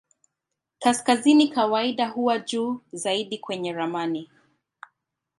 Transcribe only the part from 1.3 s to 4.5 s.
kawaida huwa juu zaidi kwenye ramani.